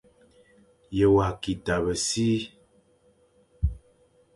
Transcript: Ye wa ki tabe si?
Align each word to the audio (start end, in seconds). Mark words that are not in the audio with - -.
Ye 0.97 1.05
wa 1.15 1.27
ki 1.41 1.53
tabe 1.65 1.93
si? 2.05 2.27